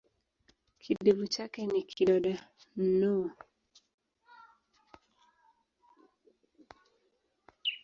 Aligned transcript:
Kidevu 0.81 1.27
chake 1.33 1.61
ni 1.71 1.79
kidoda 1.89 2.37
nnoo. 2.77 3.27